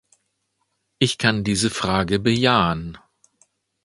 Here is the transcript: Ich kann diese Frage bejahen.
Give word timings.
Ich 0.97 1.19
kann 1.19 1.43
diese 1.43 1.69
Frage 1.69 2.17
bejahen. 2.17 2.97